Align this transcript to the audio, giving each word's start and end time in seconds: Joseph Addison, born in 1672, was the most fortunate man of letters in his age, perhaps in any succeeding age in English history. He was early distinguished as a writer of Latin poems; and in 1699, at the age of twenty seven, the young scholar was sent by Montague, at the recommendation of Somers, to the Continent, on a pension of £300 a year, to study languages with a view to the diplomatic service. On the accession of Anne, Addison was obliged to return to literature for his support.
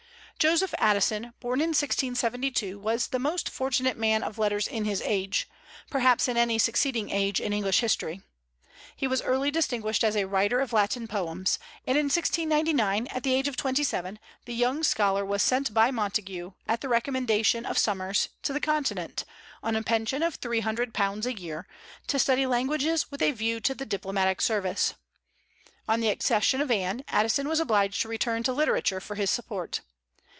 Joseph 0.39 0.73
Addison, 0.79 1.35
born 1.39 1.61
in 1.61 1.67
1672, 1.67 2.79
was 2.79 3.09
the 3.09 3.19
most 3.19 3.47
fortunate 3.47 3.95
man 3.95 4.23
of 4.23 4.39
letters 4.39 4.65
in 4.67 4.85
his 4.85 4.99
age, 5.05 5.47
perhaps 5.91 6.27
in 6.27 6.35
any 6.35 6.57
succeeding 6.57 7.11
age 7.11 7.39
in 7.39 7.53
English 7.53 7.81
history. 7.81 8.23
He 8.95 9.05
was 9.05 9.21
early 9.21 9.51
distinguished 9.51 10.03
as 10.03 10.15
a 10.15 10.25
writer 10.25 10.59
of 10.59 10.73
Latin 10.73 11.07
poems; 11.07 11.59
and 11.85 11.95
in 11.95 12.05
1699, 12.05 13.05
at 13.11 13.21
the 13.21 13.35
age 13.35 13.47
of 13.47 13.55
twenty 13.55 13.83
seven, 13.83 14.17
the 14.45 14.55
young 14.55 14.81
scholar 14.81 15.23
was 15.23 15.43
sent 15.43 15.75
by 15.75 15.91
Montague, 15.91 16.53
at 16.67 16.81
the 16.81 16.89
recommendation 16.89 17.63
of 17.63 17.77
Somers, 17.77 18.29
to 18.41 18.51
the 18.51 18.59
Continent, 18.59 19.25
on 19.61 19.75
a 19.75 19.83
pension 19.83 20.23
of 20.23 20.41
£300 20.41 21.25
a 21.27 21.33
year, 21.39 21.67
to 22.07 22.17
study 22.17 22.47
languages 22.47 23.11
with 23.11 23.21
a 23.21 23.31
view 23.31 23.59
to 23.59 23.75
the 23.75 23.85
diplomatic 23.85 24.41
service. 24.41 24.95
On 25.87 25.99
the 25.99 26.09
accession 26.09 26.61
of 26.61 26.71
Anne, 26.71 27.03
Addison 27.09 27.47
was 27.47 27.59
obliged 27.59 28.01
to 28.01 28.07
return 28.07 28.41
to 28.41 28.53
literature 28.53 28.99
for 28.99 29.13
his 29.13 29.29
support. 29.29 29.81